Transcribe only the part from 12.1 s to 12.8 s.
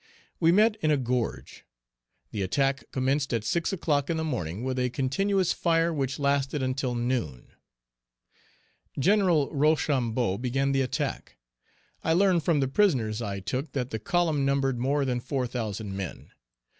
learned from the